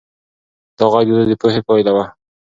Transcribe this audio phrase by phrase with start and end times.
[0.77, 2.05] دا غږ د ده د پوهې پایله وه.